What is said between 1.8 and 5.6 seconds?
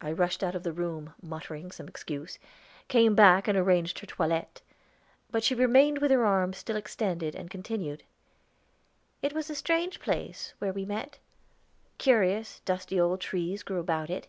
excuse, came back and arranged her toilette; but she